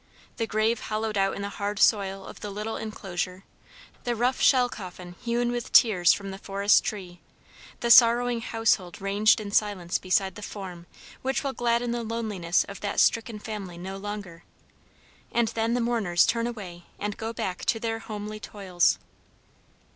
[0.37, 3.43] The grave hollowed out in the hard soil of the little inclosure,
[4.03, 7.19] the rough shell coffin hewn with tears from the forest tree,
[7.81, 10.87] the sorrowing household ranged in silence beside the form
[11.21, 14.43] which will gladden the loneliness of that stricken family no longer,
[15.31, 18.97] and then the mourners turn away and go back to their homely toils.